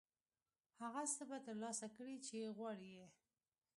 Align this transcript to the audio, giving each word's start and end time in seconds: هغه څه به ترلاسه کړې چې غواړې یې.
هغه 0.81 1.01
څه 1.15 1.23
به 1.29 1.37
ترلاسه 1.45 1.87
کړې 1.95 2.15
چې 2.27 2.53
غواړې 2.57 2.89
یې. 2.97 3.07